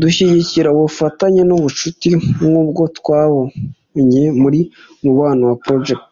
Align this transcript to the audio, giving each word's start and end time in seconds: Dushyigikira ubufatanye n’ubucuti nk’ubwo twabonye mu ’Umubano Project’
Dushyigikira 0.00 0.68
ubufatanye 0.74 1.42
n’ubucuti 1.48 2.10
nk’ubwo 2.44 2.82
twabonye 2.98 4.22
mu 4.40 4.48
’Umubano 5.00 5.46
Project’ 5.64 6.10